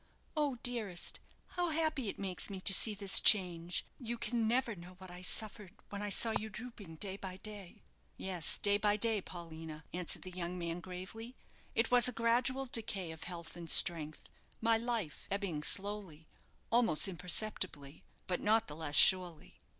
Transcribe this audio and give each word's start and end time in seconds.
Oh, 0.35 0.55
dearest, 0.63 1.19
how 1.49 1.69
happy 1.69 2.09
it 2.09 2.17
makes 2.17 2.49
me 2.49 2.59
to 2.61 2.73
see 2.73 2.95
this 2.95 3.19
change! 3.19 3.85
You 3.99 4.17
can 4.17 4.47
never 4.47 4.75
know 4.75 4.93
what 4.97 5.11
I 5.11 5.21
suffered 5.21 5.75
when 5.89 6.01
I 6.01 6.09
saw 6.09 6.31
you 6.39 6.49
drooping, 6.49 6.95
day 6.95 7.17
by 7.17 7.37
day." 7.37 7.83
"Yes, 8.17 8.57
day 8.57 8.79
by 8.79 8.97
day, 8.97 9.21
Paulina," 9.21 9.83
answered 9.93 10.23
the 10.23 10.31
young 10.31 10.57
man, 10.57 10.79
gravely. 10.79 11.35
"It 11.75 11.91
was 11.91 12.07
a 12.07 12.11
gradual 12.13 12.65
decay 12.65 13.11
of 13.11 13.25
health 13.25 13.55
and 13.55 13.69
strength 13.69 14.23
my 14.59 14.75
life 14.75 15.27
ebbing 15.29 15.61
slowly 15.61 16.25
almost 16.71 17.07
imperceptibly 17.07 18.03
but 18.25 18.41
not 18.41 18.67
the 18.67 18.75
less 18.75 18.95
surely." 18.95 19.59